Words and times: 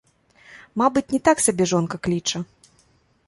Мабыць, 0.81 1.05
не 1.15 1.19
так 1.29 1.43
сабе 1.45 1.63
жонка 1.71 1.95
кліча. 2.07 2.37